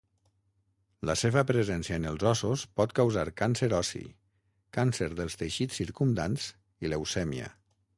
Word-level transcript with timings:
La 1.09 1.15
seva 1.21 1.43
presència 1.51 1.99
en 2.01 2.07
els 2.13 2.25
ossos 2.31 2.65
pot 2.81 2.97
causar 3.03 3.27
càncer 3.43 3.71
ossi, 3.83 4.03
càncer 4.81 5.13
dels 5.23 5.41
teixits 5.45 5.83
circumdants 5.85 6.53
i 6.89 6.95
leucèmia. 6.97 7.57